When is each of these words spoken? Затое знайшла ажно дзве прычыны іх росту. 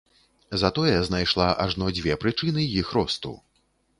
Затое 0.61 0.93
знайшла 1.09 1.49
ажно 1.65 1.91
дзве 1.97 2.17
прычыны 2.23 2.65
іх 2.81 2.93
росту. 2.97 3.37